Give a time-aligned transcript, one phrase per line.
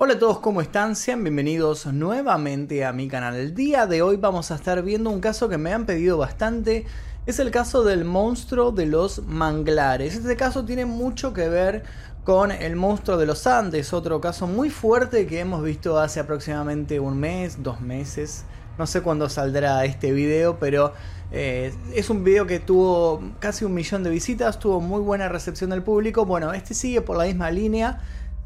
[0.00, 0.94] Hola a todos, ¿cómo están?
[0.94, 3.34] Sean bienvenidos nuevamente a mi canal.
[3.34, 6.86] El día de hoy vamos a estar viendo un caso que me han pedido bastante.
[7.26, 10.14] Es el caso del monstruo de los manglares.
[10.14, 11.82] Este caso tiene mucho que ver
[12.22, 17.00] con el monstruo de los Andes, otro caso muy fuerte que hemos visto hace aproximadamente
[17.00, 18.44] un mes, dos meses.
[18.78, 20.92] No sé cuándo saldrá este video, pero
[21.32, 25.70] eh, es un video que tuvo casi un millón de visitas, tuvo muy buena recepción
[25.70, 26.24] del público.
[26.24, 27.98] Bueno, este sigue por la misma línea.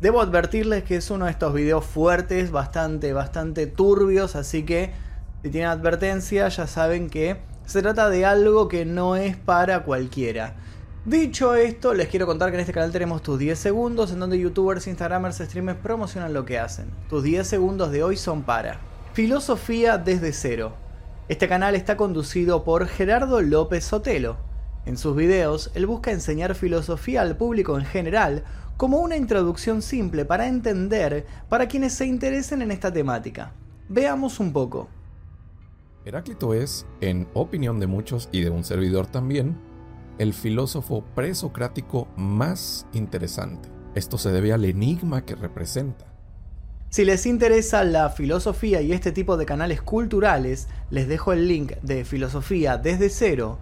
[0.02, 4.90] Debo advertirles que es uno de estos videos fuertes, bastante, bastante turbios, así que
[5.44, 10.56] si tienen advertencia ya saben que se trata de algo que no es para cualquiera.
[11.04, 14.40] Dicho esto, les quiero contar que en este canal tenemos tus 10 segundos en donde
[14.40, 16.90] youtubers, instagramers, streamers promocionan lo que hacen.
[17.08, 18.80] Tus 10 segundos de hoy son para
[19.12, 20.72] Filosofía desde cero.
[21.28, 24.36] Este canal está conducido por Gerardo López Sotelo.
[24.84, 28.42] En sus videos, él busca enseñar filosofía al público en general
[28.76, 33.52] como una introducción simple para entender para quienes se interesen en esta temática.
[33.88, 34.88] Veamos un poco.
[36.04, 39.56] Heráclito es, en opinión de muchos y de un servidor también,
[40.18, 43.68] el filósofo presocrático más interesante.
[43.94, 46.06] Esto se debe al enigma que representa.
[46.90, 51.72] Si les interesa la filosofía y este tipo de canales culturales, les dejo el link
[51.82, 53.58] de Filosofía desde cero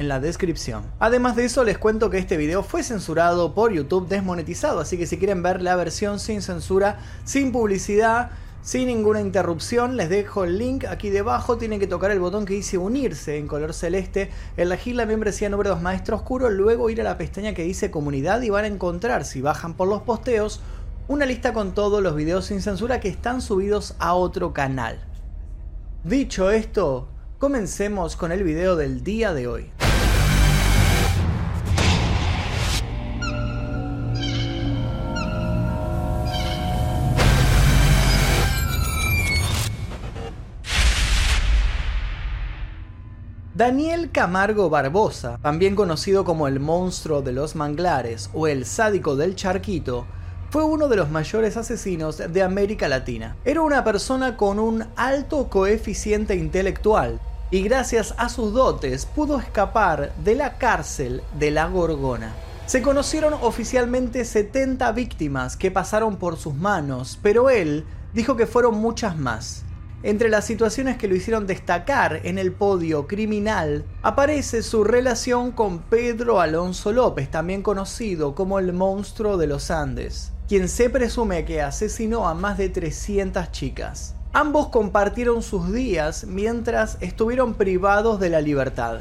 [0.00, 0.82] en la descripción.
[0.98, 5.06] Además de eso les cuento que este video fue censurado por YouTube desmonetizado, así que
[5.06, 8.30] si quieren ver la versión sin censura, sin publicidad,
[8.62, 12.54] sin ninguna interrupción, les dejo el link aquí debajo, tienen que tocar el botón que
[12.54, 17.04] dice unirse en color celeste, elegir la membresía número 2 maestro oscuro, luego ir a
[17.04, 20.62] la pestaña que dice comunidad y van a encontrar, si bajan por los posteos,
[21.08, 24.98] una lista con todos los videos sin censura que están subidos a otro canal.
[26.04, 29.79] Dicho esto, comencemos con el video del día de hoy.
[43.60, 49.36] Daniel Camargo Barbosa, también conocido como el monstruo de los manglares o el sádico del
[49.36, 50.06] charquito,
[50.48, 53.36] fue uno de los mayores asesinos de América Latina.
[53.44, 57.20] Era una persona con un alto coeficiente intelectual
[57.50, 62.32] y gracias a sus dotes pudo escapar de la cárcel de la Gorgona.
[62.64, 68.78] Se conocieron oficialmente 70 víctimas que pasaron por sus manos, pero él dijo que fueron
[68.78, 69.64] muchas más.
[70.02, 75.80] Entre las situaciones que lo hicieron destacar en el podio criminal aparece su relación con
[75.80, 81.60] Pedro Alonso López, también conocido como el monstruo de los Andes, quien se presume que
[81.60, 84.14] asesinó a más de 300 chicas.
[84.32, 89.00] Ambos compartieron sus días mientras estuvieron privados de la libertad.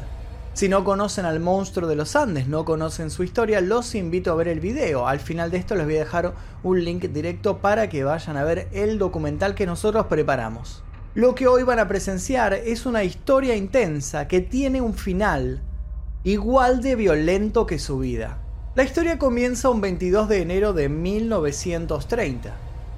[0.54, 4.36] Si no conocen al monstruo de los Andes, no conocen su historia, los invito a
[4.36, 5.08] ver el video.
[5.08, 8.44] Al final de esto les voy a dejar un link directo para que vayan a
[8.44, 10.84] ver el documental que nosotros preparamos.
[11.16, 15.60] Lo que hoy van a presenciar es una historia intensa que tiene un final
[16.24, 18.38] igual de violento que su vida.
[18.76, 22.54] La historia comienza un 22 de enero de 1930.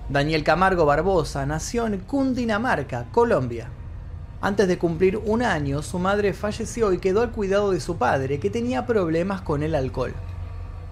[0.09, 3.69] Daniel Camargo Barbosa nació en Cundinamarca, Colombia.
[4.41, 8.41] Antes de cumplir un año, su madre falleció y quedó al cuidado de su padre,
[8.41, 10.13] que tenía problemas con el alcohol.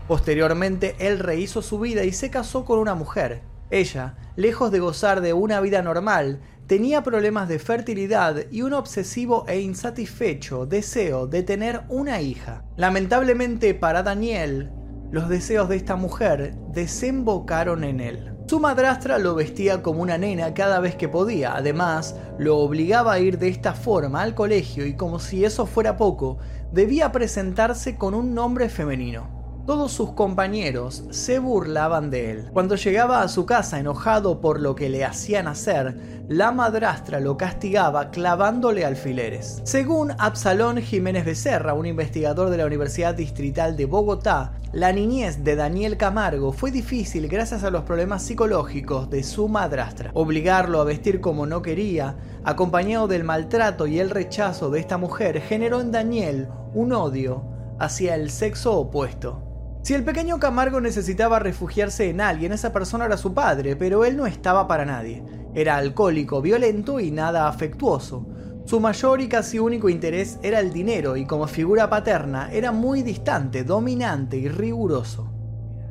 [0.07, 3.41] Posteriormente, él rehizo su vida y se casó con una mujer.
[3.71, 9.43] Ella, lejos de gozar de una vida normal, tenía problemas de fertilidad y un obsesivo
[9.47, 12.63] e insatisfecho deseo de tener una hija.
[12.77, 14.71] Lamentablemente para Daniel,
[15.09, 18.35] los deseos de esta mujer desembocaron en él.
[18.45, 23.19] Su madrastra lo vestía como una nena cada vez que podía, además lo obligaba a
[23.19, 26.37] ir de esta forma al colegio y como si eso fuera poco,
[26.71, 29.38] debía presentarse con un nombre femenino.
[29.69, 32.49] Todos sus compañeros se burlaban de él.
[32.53, 37.37] Cuando llegaba a su casa enojado por lo que le hacían hacer, la madrastra lo
[37.37, 39.61] castigaba clavándole alfileres.
[39.65, 45.55] Según Absalón Jiménez Becerra, un investigador de la Universidad Distrital de Bogotá, la niñez de
[45.55, 50.09] Daniel Camargo fue difícil gracias a los problemas psicológicos de su madrastra.
[50.15, 55.39] Obligarlo a vestir como no quería, acompañado del maltrato y el rechazo de esta mujer,
[55.41, 57.43] generó en Daniel un odio
[57.77, 59.45] hacia el sexo opuesto.
[59.81, 64.17] Si el pequeño Camargo necesitaba refugiarse en alguien, esa persona era su padre, pero él
[64.17, 65.23] no estaba para nadie.
[65.55, 68.27] Era alcohólico, violento y nada afectuoso.
[68.65, 73.01] Su mayor y casi único interés era el dinero y como figura paterna era muy
[73.01, 75.33] distante, dominante y riguroso.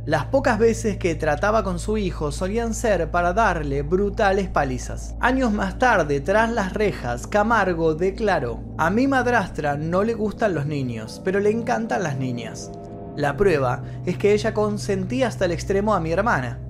[0.05, 5.17] Las pocas veces que trataba con su hijo solían ser para darle brutales palizas.
[5.21, 10.67] Años más tarde, tras las rejas, Camargo declaró, a mi madrastra no le gustan los
[10.67, 12.71] niños, pero le encantan las niñas.
[13.19, 16.61] La prueba es que ella consentía hasta el extremo a mi hermana.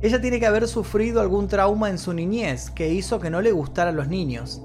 [0.00, 3.52] Ella tiene que haber sufrido algún trauma en su niñez que hizo que no le
[3.52, 4.62] gustaran los niños.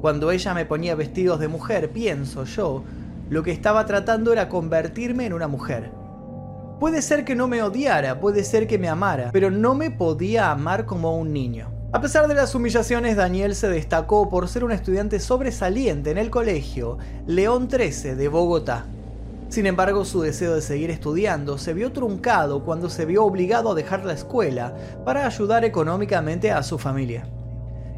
[0.00, 2.82] Cuando ella me ponía vestidos de mujer, pienso yo,
[3.28, 5.90] lo que estaba tratando era convertirme en una mujer.
[6.80, 10.50] Puede ser que no me odiara, puede ser que me amara, pero no me podía
[10.50, 11.70] amar como un niño.
[11.92, 16.30] A pesar de las humillaciones, Daniel se destacó por ser un estudiante sobresaliente en el
[16.30, 16.96] colegio
[17.26, 18.86] León 13 de Bogotá.
[19.48, 23.74] Sin embargo, su deseo de seguir estudiando se vio truncado cuando se vio obligado a
[23.74, 27.28] dejar la escuela para ayudar económicamente a su familia.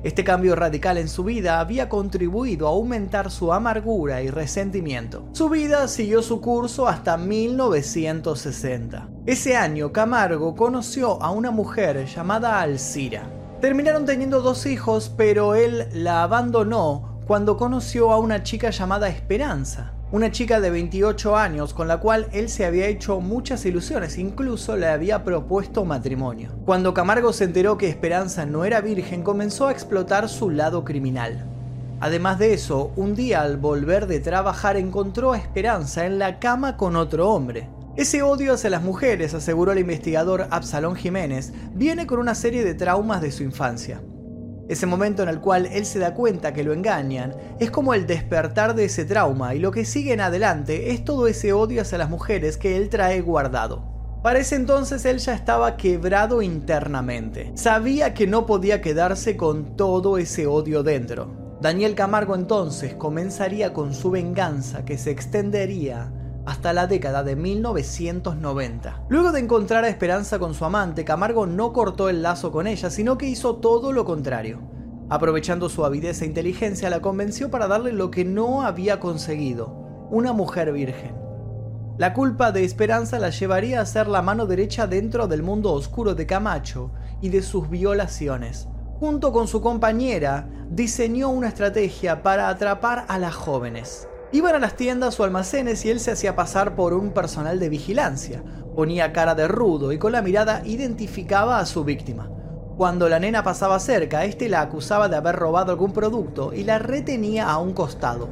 [0.04, 5.24] Este cambio radical en su vida había contribuido a aumentar su amargura y resentimiento.
[5.32, 9.08] Su vida siguió su curso hasta 1960.
[9.26, 13.28] Ese año, Camargo conoció a una mujer llamada Alcira.
[13.60, 19.97] Terminaron teniendo dos hijos, pero él la abandonó cuando conoció a una chica llamada Esperanza
[20.10, 24.76] una chica de 28 años con la cual él se había hecho muchas ilusiones, incluso
[24.76, 26.52] le había propuesto matrimonio.
[26.64, 31.44] Cuando Camargo se enteró que Esperanza no era virgen, comenzó a explotar su lado criminal.
[32.00, 36.78] Además de eso, un día al volver de trabajar encontró a Esperanza en la cama
[36.78, 37.68] con otro hombre.
[37.96, 42.74] Ese odio hacia las mujeres, aseguró el investigador Absalón Jiménez, viene con una serie de
[42.74, 44.00] traumas de su infancia.
[44.68, 48.06] Ese momento en el cual él se da cuenta que lo engañan es como el
[48.06, 51.96] despertar de ese trauma y lo que sigue en adelante es todo ese odio hacia
[51.98, 53.82] las mujeres que él trae guardado.
[54.22, 57.52] Para ese entonces él ya estaba quebrado internamente.
[57.54, 61.56] Sabía que no podía quedarse con todo ese odio dentro.
[61.62, 66.12] Daniel Camargo entonces comenzaría con su venganza que se extendería
[66.48, 69.04] hasta la década de 1990.
[69.10, 72.88] Luego de encontrar a Esperanza con su amante, Camargo no cortó el lazo con ella,
[72.88, 74.60] sino que hizo todo lo contrario.
[75.10, 80.32] Aprovechando su avidez e inteligencia, la convenció para darle lo que no había conseguido, una
[80.32, 81.14] mujer virgen.
[81.98, 86.14] La culpa de Esperanza la llevaría a ser la mano derecha dentro del mundo oscuro
[86.14, 88.68] de Camacho y de sus violaciones.
[88.98, 94.08] Junto con su compañera, diseñó una estrategia para atrapar a las jóvenes.
[94.30, 97.70] Iban a las tiendas o almacenes y él se hacía pasar por un personal de
[97.70, 98.42] vigilancia.
[98.76, 102.30] Ponía cara de rudo y con la mirada identificaba a su víctima.
[102.76, 106.78] Cuando la nena pasaba cerca, este la acusaba de haber robado algún producto y la
[106.78, 108.28] retenía a un costado.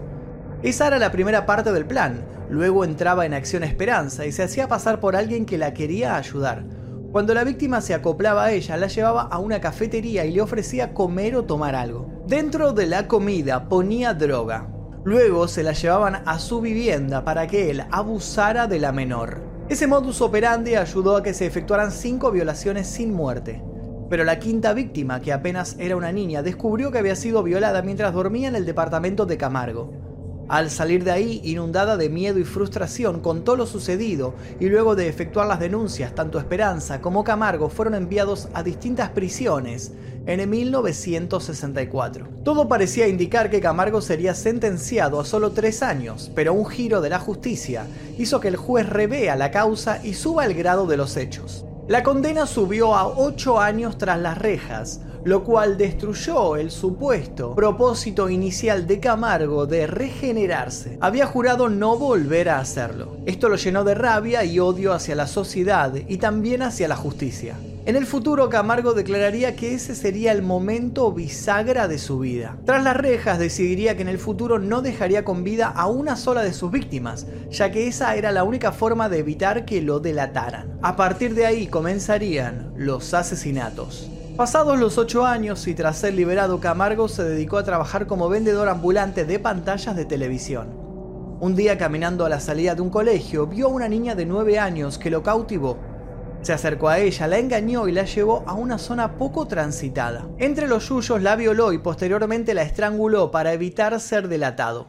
[0.62, 2.26] Esa era la primera parte del plan.
[2.50, 6.64] Luego entraba en acción Esperanza y se hacía pasar por alguien que la quería ayudar.
[7.10, 10.92] Cuando la víctima se acoplaba a ella, la llevaba a una cafetería y le ofrecía
[10.92, 12.06] comer o tomar algo.
[12.26, 14.68] Dentro de la comida ponía droga,
[15.06, 19.40] Luego se la llevaban a su vivienda para que él abusara de la menor.
[19.68, 23.62] Ese modus operandi ayudó a que se efectuaran cinco violaciones sin muerte.
[24.10, 28.12] Pero la quinta víctima, que apenas era una niña, descubrió que había sido violada mientras
[28.12, 29.92] dormía en el departamento de Camargo.
[30.48, 35.08] Al salir de ahí, inundada de miedo y frustración, contó lo sucedido y luego de
[35.08, 39.92] efectuar las denuncias, tanto Esperanza como Camargo fueron enviados a distintas prisiones
[40.26, 42.28] en 1964.
[42.44, 47.10] Todo parecía indicar que Camargo sería sentenciado a solo tres años, pero un giro de
[47.10, 51.16] la justicia hizo que el juez revea la causa y suba el grado de los
[51.16, 51.64] hechos.
[51.88, 58.30] La condena subió a ocho años tras las rejas, lo cual destruyó el supuesto propósito
[58.30, 60.98] inicial de Camargo de regenerarse.
[61.00, 63.16] Había jurado no volver a hacerlo.
[63.26, 67.56] Esto lo llenó de rabia y odio hacia la sociedad y también hacia la justicia.
[67.86, 72.56] En el futuro Camargo declararía que ese sería el momento bisagra de su vida.
[72.64, 76.44] Tras las rejas decidiría que en el futuro no dejaría con vida a una sola
[76.44, 80.78] de sus víctimas, ya que esa era la única forma de evitar que lo delataran.
[80.82, 84.08] A partir de ahí comenzarían los asesinatos.
[84.36, 88.68] Pasados los ocho años y tras ser liberado, Camargo se dedicó a trabajar como vendedor
[88.68, 90.68] ambulante de pantallas de televisión.
[91.40, 94.58] Un día caminando a la salida de un colegio, vio a una niña de 9
[94.58, 95.78] años que lo cautivó.
[96.42, 100.28] Se acercó a ella, la engañó y la llevó a una zona poco transitada.
[100.36, 104.88] Entre los yuyos la violó y posteriormente la estranguló para evitar ser delatado.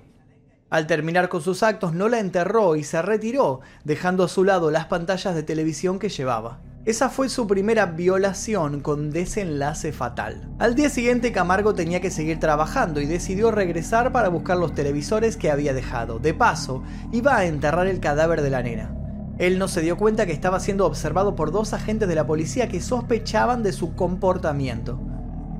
[0.69, 4.71] Al terminar con sus actos no la enterró y se retiró, dejando a su lado
[4.71, 6.59] las pantallas de televisión que llevaba.
[6.87, 10.47] Esa fue su primera violación con desenlace fatal.
[10.57, 15.35] Al día siguiente Camargo tenía que seguir trabajando y decidió regresar para buscar los televisores
[15.35, 16.19] que había dejado.
[16.19, 18.95] De paso, iba a enterrar el cadáver de la nena.
[19.37, 22.69] Él no se dio cuenta que estaba siendo observado por dos agentes de la policía
[22.69, 24.97] que sospechaban de su comportamiento.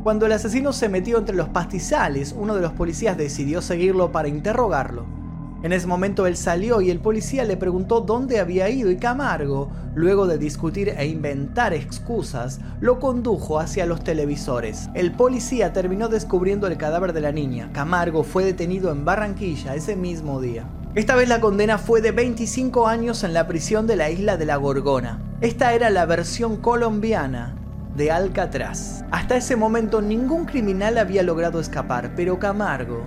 [0.03, 4.29] Cuando el asesino se metió entre los pastizales, uno de los policías decidió seguirlo para
[4.29, 5.16] interrogarlo.
[5.63, 9.71] En ese momento él salió y el policía le preguntó dónde había ido y Camargo,
[9.95, 14.89] luego de discutir e inventar excusas, lo condujo hacia los televisores.
[14.93, 17.71] El policía terminó descubriendo el cadáver de la niña.
[17.73, 20.67] Camargo fue detenido en Barranquilla ese mismo día.
[20.93, 24.45] Esta vez la condena fue de 25 años en la prisión de la isla de
[24.45, 25.19] la Gorgona.
[25.41, 27.55] Esta era la versión colombiana
[27.95, 29.03] de Alcatraz.
[29.11, 33.03] Hasta ese momento ningún criminal había logrado escapar, pero Camargo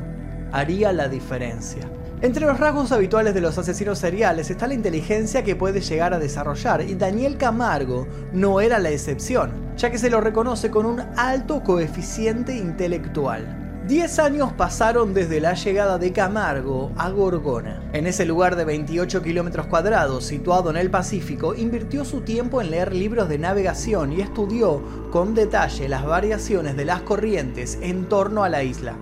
[0.53, 1.89] haría la diferencia.
[2.23, 6.19] Entre los rasgos habituales de los asesinos seriales está la inteligencia que puede llegar a
[6.19, 11.01] desarrollar y Daniel Camargo no era la excepción, ya que se lo reconoce con un
[11.17, 13.57] alto coeficiente intelectual.
[13.89, 17.89] Diez años pasaron desde la llegada de Camargo a Gorgona.
[17.95, 22.71] En ese lugar de 28 kilómetros cuadrados, situado en el Pacífico, invirtió su tiempo en
[22.71, 28.45] leer libros de navegación y estudió con detalle las variaciones de las corrientes en torno
[28.45, 28.95] a la isla.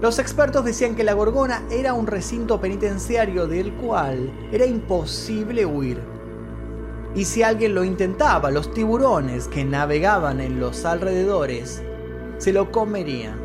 [0.00, 6.00] Los expertos decían que la Gorgona era un recinto penitenciario del cual era imposible huir.
[7.14, 11.82] Y si alguien lo intentaba, los tiburones que navegaban en los alrededores
[12.38, 13.38] se lo comerían.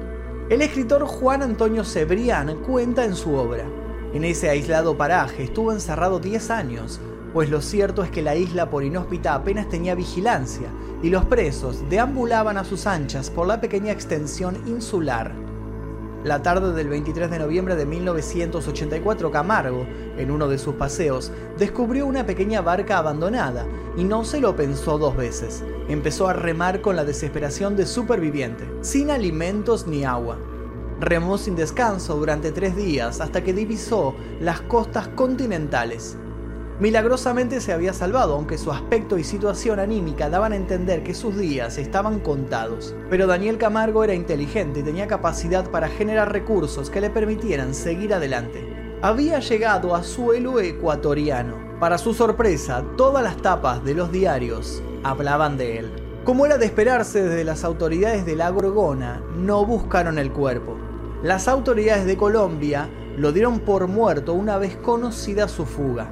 [0.49, 3.65] El escritor Juan Antonio Cebrián cuenta en su obra.
[4.13, 7.01] En ese aislado paraje estuvo encerrado 10 años,
[7.33, 10.69] pues lo cierto es que la isla por inhóspita apenas tenía vigilancia
[11.03, 15.44] y los presos deambulaban a sus anchas por la pequeña extensión insular.
[16.25, 19.85] La tarde del 23 de noviembre de 1984, Camargo,
[20.17, 24.97] en uno de sus paseos, descubrió una pequeña barca abandonada y no se lo pensó
[24.97, 25.63] dos veces.
[25.87, 30.39] Empezó a remar con la desesperación de superviviente, sin alimentos ni agua.
[30.99, 36.17] Remó sin descanso durante tres días hasta que divisó las costas continentales.
[36.77, 41.37] Milagrosamente se había salvado, aunque su aspecto y situación anímica daban a entender que sus
[41.37, 42.93] días estaban contados.
[43.09, 48.13] Pero Daniel Camargo era inteligente y tenía capacidad para generar recursos que le permitieran seguir
[48.13, 48.97] adelante.
[49.01, 51.55] Había llegado a suelo ecuatoriano.
[51.79, 55.91] Para su sorpresa, todas las tapas de los diarios hablaban de él.
[56.25, 60.75] Como era de esperarse desde las autoridades de la Gorgona, no buscaron el cuerpo.
[61.23, 66.09] Las autoridades de Colombia lo dieron por muerto una vez conocida su fuga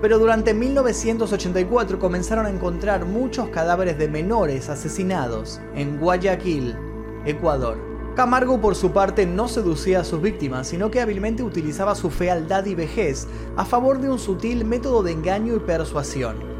[0.00, 6.76] pero durante 1984 comenzaron a encontrar muchos cadáveres de menores asesinados en Guayaquil,
[7.24, 7.76] Ecuador.
[8.16, 12.66] Camargo por su parte no seducía a sus víctimas, sino que hábilmente utilizaba su fealdad
[12.66, 16.50] y vejez a favor de un sutil método de engaño y persuasión.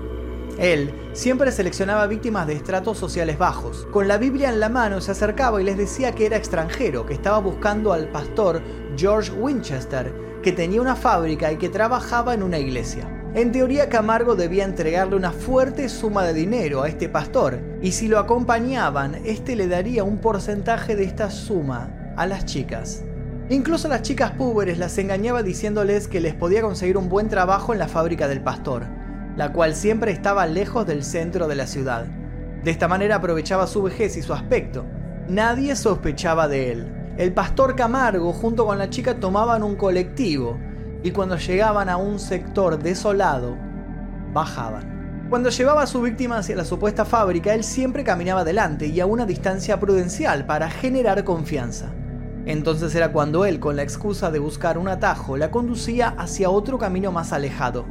[0.59, 3.87] Él siempre seleccionaba víctimas de estratos sociales bajos.
[3.91, 7.15] Con la Biblia en la mano se acercaba y les decía que era extranjero, que
[7.15, 8.63] estaba buscando al pastor
[8.97, 13.20] George Winchester, que tenía una fábrica y que trabajaba en una iglesia.
[13.33, 18.09] En teoría Camargo debía entregarle una fuerte suma de dinero a este pastor, y si
[18.09, 23.05] lo acompañaban, este le daría un porcentaje de esta suma a las chicas.
[23.49, 27.79] Incluso las chicas púberes las engañaba diciéndoles que les podía conseguir un buen trabajo en
[27.79, 28.87] la fábrica del pastor,
[29.37, 32.07] la cual siempre estaba lejos del centro de la ciudad.
[32.65, 34.87] De esta manera aprovechaba su vejez y su aspecto.
[35.29, 37.15] Nadie sospechaba de él.
[37.17, 40.59] El pastor Camargo junto con la chica tomaban un colectivo,
[41.03, 43.57] y cuando llegaban a un sector desolado,
[44.33, 45.27] bajaban.
[45.31, 49.07] Cuando llevaba a su víctima hacia la supuesta fábrica, él siempre caminaba adelante y a
[49.07, 51.93] una distancia prudencial para generar confianza.
[52.47, 56.79] Entonces era cuando él, con la excusa de buscar un atajo, la conducía hacia otro
[56.79, 57.85] camino más alejado.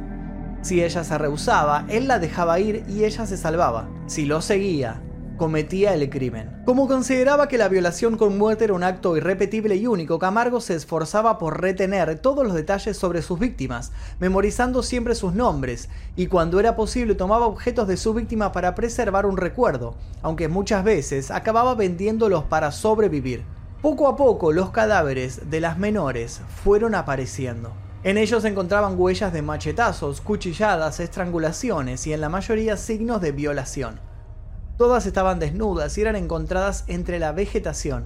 [0.60, 3.88] Si ella se rehusaba, él la dejaba ir y ella se salvaba.
[4.06, 5.00] Si lo seguía,
[5.40, 6.50] cometía el crimen.
[6.66, 10.74] Como consideraba que la violación con muerte era un acto irrepetible y único, Camargo se
[10.74, 16.60] esforzaba por retener todos los detalles sobre sus víctimas, memorizando siempre sus nombres, y cuando
[16.60, 21.74] era posible tomaba objetos de su víctima para preservar un recuerdo, aunque muchas veces acababa
[21.74, 23.42] vendiéndolos para sobrevivir.
[23.80, 27.72] Poco a poco los cadáveres de las menores fueron apareciendo.
[28.04, 33.32] En ellos se encontraban huellas de machetazos, cuchilladas, estrangulaciones y en la mayoría signos de
[33.32, 34.09] violación.
[34.80, 38.04] Todas estaban desnudas y eran encontradas entre la vegetación.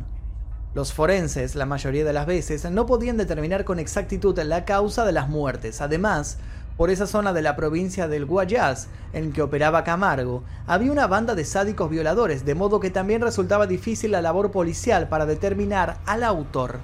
[0.74, 5.12] Los forenses, la mayoría de las veces, no podían determinar con exactitud la causa de
[5.12, 5.80] las muertes.
[5.80, 6.38] Además,
[6.76, 11.36] por esa zona de la provincia del Guayas, en que operaba Camargo, había una banda
[11.36, 16.24] de sádicos violadores, de modo que también resultaba difícil la labor policial para determinar al
[16.24, 16.80] autor.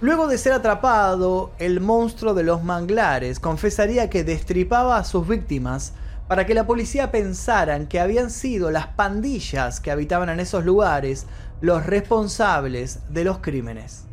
[0.00, 5.94] Luego de ser atrapado, el monstruo de los manglares confesaría que destripaba a sus víctimas
[6.32, 11.26] para que la policía pensaran que habían sido las pandillas que habitaban en esos lugares
[11.60, 14.06] los responsables de los crímenes.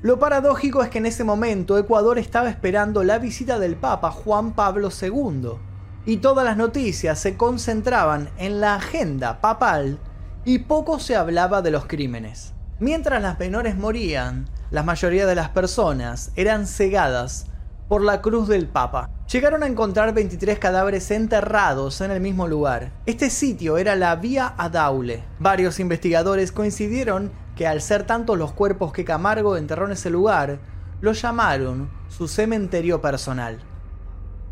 [0.00, 4.54] Lo paradójico es que en ese momento Ecuador estaba esperando la visita del Papa Juan
[4.54, 5.58] Pablo II
[6.06, 9.98] y todas las noticias se concentraban en la agenda papal
[10.46, 12.54] y poco se hablaba de los crímenes.
[12.78, 17.44] Mientras las menores morían, la mayoría de las personas eran cegadas
[17.88, 19.10] por la cruz del Papa.
[19.32, 22.92] Llegaron a encontrar 23 cadáveres enterrados en el mismo lugar.
[23.06, 25.24] Este sitio era la Vía Adaule.
[25.38, 30.60] Varios investigadores coincidieron que al ser tantos los cuerpos que Camargo enterró en ese lugar,
[31.00, 33.58] lo llamaron su cementerio personal.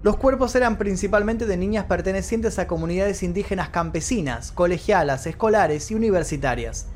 [0.03, 6.87] Los cuerpos eran principalmente de niñas pertenecientes a comunidades indígenas campesinas, colegialas, escolares y universitarias.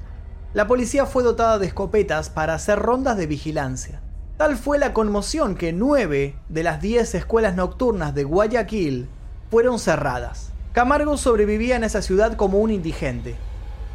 [0.53, 4.03] La policía fue dotada de escopetas para hacer rondas de vigilancia.
[4.41, 9.07] Tal fue la conmoción que nueve de las diez escuelas nocturnas de Guayaquil
[9.51, 10.51] fueron cerradas.
[10.73, 13.37] Camargo sobrevivía en esa ciudad como un indigente.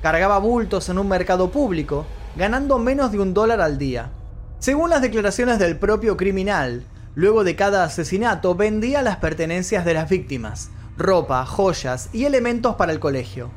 [0.04, 4.12] Cargaba bultos en un mercado público, ganando menos de un dólar al día.
[4.60, 6.86] Según las declaraciones del propio criminal,
[7.16, 12.92] luego de cada asesinato vendía las pertenencias de las víctimas, ropa, joyas y elementos para
[12.92, 13.50] el colegio.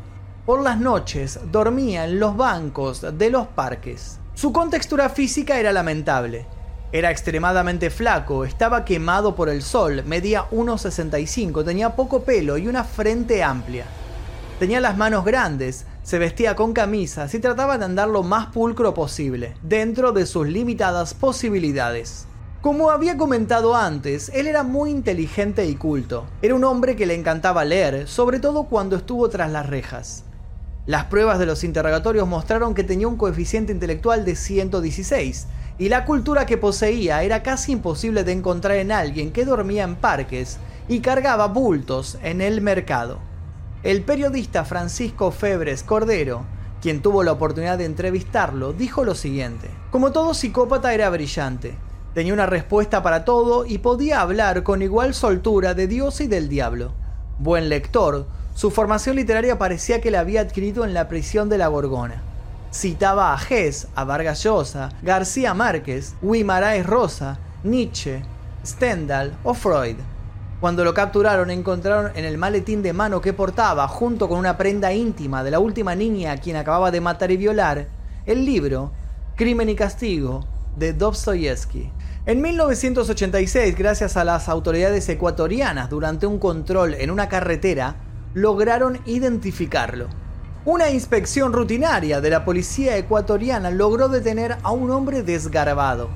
[0.47, 4.21] Por las noches dormía en los bancos de los parques.
[4.33, 6.47] Su contextura física era lamentable.
[6.91, 12.83] Era extremadamente flaco, estaba quemado por el sol, medía 1,65, tenía poco pelo y una
[12.83, 13.85] frente amplia.
[14.59, 18.95] Tenía las manos grandes, se vestía con camisas y trataba de andar lo más pulcro
[18.95, 22.27] posible, dentro de sus limitadas posibilidades.
[22.63, 26.25] Como había comentado antes, él era muy inteligente y culto.
[26.41, 30.25] Era un hombre que le encantaba leer, sobre todo cuando estuvo tras las rejas.
[30.89, 35.47] Las pruebas de los interrogatorios mostraron que tenía un coeficiente intelectual de 116,
[35.79, 39.97] y la cultura que poseía era casi imposible de encontrar en alguien que dormía en
[39.97, 40.57] parques
[40.89, 43.19] y cargaba bultos en el mercado.
[43.83, 46.47] El periodista Francisco Febres Cordero,
[46.81, 49.69] quien tuvo la oportunidad de entrevistarlo, dijo lo siguiente.
[49.91, 51.75] Como todo psicópata era brillante,
[52.15, 56.49] tenía una respuesta para todo y podía hablar con igual soltura de Dios y del
[56.49, 56.95] diablo.
[57.39, 58.27] Buen lector,
[58.59, 62.21] su formación literaria parecía que la había adquirido en la prisión de la Gorgona.
[62.75, 68.21] Citaba a Hess, a Vargas Llosa, García Márquez, Guimaraes Rosa, Nietzsche,
[68.67, 69.95] Stendhal o Freud.
[70.59, 74.93] Cuando lo capturaron encontraron en el maletín de mano que portaba, junto con una prenda
[74.93, 77.87] íntima de la última niña a quien acababa de matar y violar,
[78.27, 78.91] el libro
[79.37, 81.93] Crimen y Castigo de Dostoyevsky.
[82.27, 90.09] En 1986, gracias a las autoridades ecuatorianas durante un control en una carretera, lograron identificarlo.
[90.65, 96.11] Una inspección rutinaria de la policía ecuatoriana logró detener a un hombre desgarbado.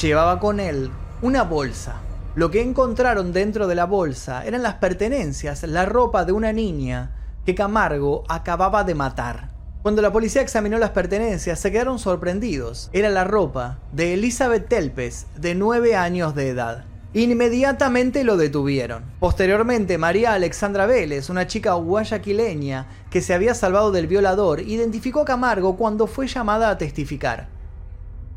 [0.00, 0.90] Llevaba con él
[1.22, 1.96] una bolsa.
[2.34, 7.12] Lo que encontraron dentro de la bolsa eran las pertenencias, la ropa de una niña
[7.46, 9.54] que Camargo acababa de matar.
[9.82, 12.90] Cuando la policía examinó las pertenencias se quedaron sorprendidos.
[12.92, 16.84] Era la ropa de Elizabeth Telpes, de 9 años de edad.
[17.16, 19.04] Inmediatamente lo detuvieron.
[19.20, 25.24] Posteriormente, María Alexandra Vélez, una chica guayaquileña que se había salvado del violador, identificó a
[25.24, 27.46] Camargo cuando fue llamada a testificar.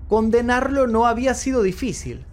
[0.07, 2.27] Condenarlo no había sido difícil.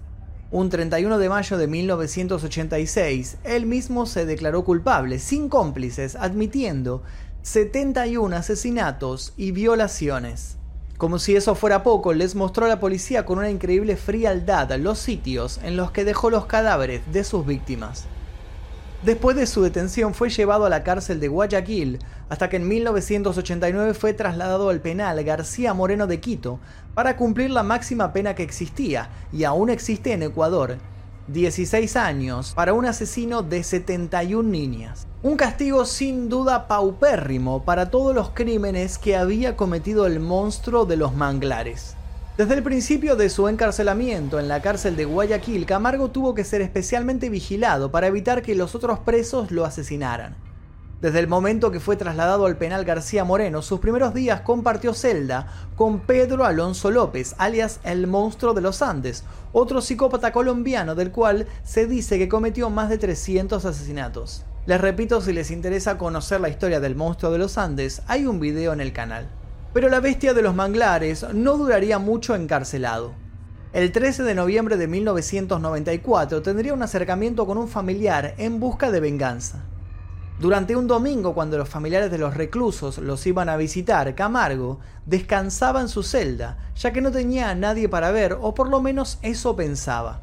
[0.51, 7.03] Un 31 de mayo de 1986, él mismo se declaró culpable, sin cómplices, admitiendo
[7.41, 10.59] 71 asesinatos y violaciones.
[10.99, 15.01] Como si eso fuera poco, les mostró a la policía con una increíble frialdad los
[15.01, 18.05] sitios en los que dejó los cadáveres de sus víctimas.
[19.05, 23.93] Después de su detención fue llevado a la cárcel de Guayaquil, hasta que en 1989
[23.93, 26.61] fue trasladado al penal García Moreno de Quito
[26.95, 30.79] para cumplir la máxima pena que existía y aún existe en Ecuador,
[31.29, 35.07] 16 años para un asesino de 71 niñas.
[35.23, 40.99] Un castigo sin duda paupérrimo para todos los crímenes que había cometido el monstruo de
[40.99, 41.97] los manglares.
[42.37, 46.61] Desde el principio de su encarcelamiento en la cárcel de Guayaquil, Camargo tuvo que ser
[46.61, 50.44] especialmente vigilado para evitar que los otros presos lo asesinaran.
[51.01, 55.49] Desde el momento que fue trasladado al penal García Moreno, sus primeros días compartió celda
[55.77, 61.47] con Pedro Alonso López, alias el monstruo de los Andes, otro psicópata colombiano del cual
[61.63, 64.45] se dice que cometió más de 300 asesinatos.
[64.67, 68.41] Les repito, si les interesa conocer la historia del monstruo de los Andes, hay un
[68.41, 69.29] video en el canal.
[69.75, 73.13] Pero la bestia de los manglares no duraría mucho encarcelado.
[73.75, 79.01] El 13 de noviembre de 1994 tendría un acercamiento con un familiar en busca de
[79.01, 79.65] venganza.
[80.41, 85.81] Durante un domingo, cuando los familiares de los reclusos los iban a visitar, Camargo descansaba
[85.81, 89.19] en su celda, ya que no tenía a nadie para ver, o por lo menos
[89.23, 90.23] eso pensaba.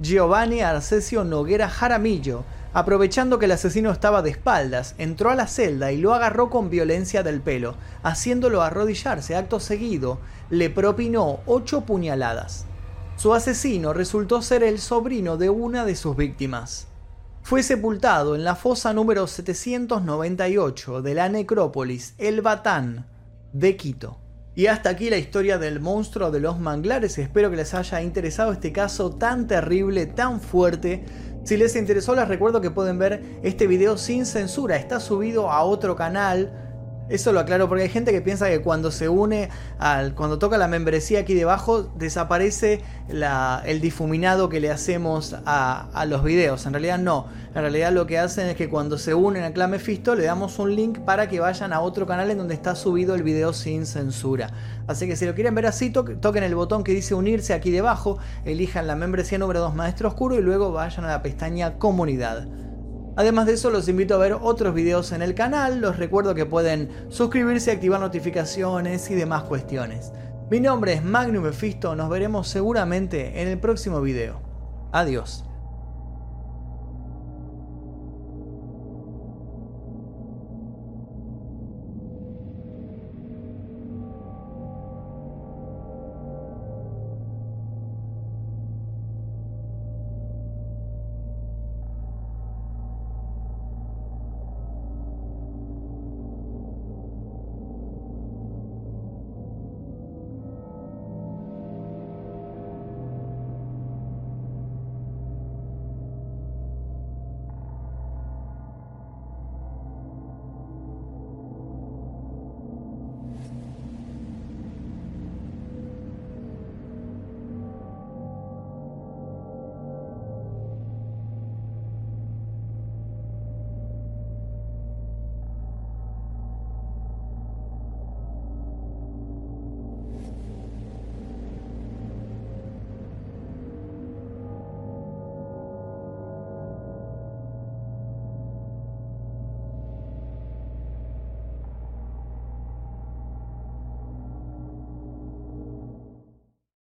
[0.00, 2.42] Giovanni Arcesio Noguera Jaramillo,
[2.74, 6.68] aprovechando que el asesino estaba de espaldas, entró a la celda y lo agarró con
[6.68, 9.36] violencia del pelo, haciéndolo arrodillarse.
[9.36, 10.18] Acto seguido,
[10.50, 12.64] le propinó ocho puñaladas.
[13.14, 16.88] Su asesino resultó ser el sobrino de una de sus víctimas
[17.42, 23.06] fue sepultado en la fosa número 798 de la necrópolis El Batán
[23.52, 24.18] de Quito.
[24.54, 27.18] Y hasta aquí la historia del monstruo de los manglares.
[27.18, 31.04] Espero que les haya interesado este caso tan terrible, tan fuerte.
[31.42, 34.76] Si les interesó, les recuerdo que pueden ver este video sin censura.
[34.76, 36.61] Está subido a otro canal
[37.12, 40.14] Eso lo aclaro porque hay gente que piensa que cuando se une al.
[40.14, 46.64] cuando toca la membresía aquí debajo, desaparece el difuminado que le hacemos a, los videos.
[46.64, 47.26] En realidad no.
[47.54, 50.58] En realidad lo que hacen es que cuando se unen a Clan Mephisto le damos
[50.58, 53.84] un link para que vayan a otro canal en donde está subido el video sin
[53.84, 54.48] censura.
[54.86, 58.20] Así que si lo quieren ver así, toquen el botón que dice unirse aquí debajo,
[58.46, 62.48] elijan la membresía número 2 Maestro Oscuro y luego vayan a la pestaña Comunidad.
[63.14, 66.46] Además de eso, los invito a ver otros videos en el canal, los recuerdo que
[66.46, 70.12] pueden suscribirse, activar notificaciones y demás cuestiones.
[70.50, 74.40] Mi nombre es Magnum Mephisto, nos veremos seguramente en el próximo video.
[74.92, 75.44] Adiós.